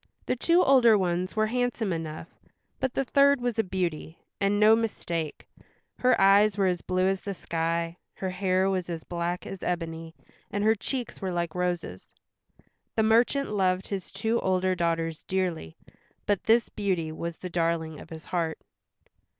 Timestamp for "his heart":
18.09-18.57